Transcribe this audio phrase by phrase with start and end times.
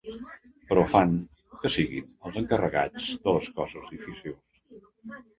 [0.69, 1.11] Però fan
[1.59, 4.81] que siguin els encarregats de les coses difícils.